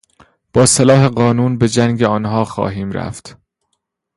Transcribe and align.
با 0.53 0.65
سلاح 0.65 1.07
قانون 1.07 1.57
به 1.57 1.69
جنگ 1.69 2.03
آنها 2.03 2.45
خواهیم 2.45 2.91
رفت. 2.91 3.37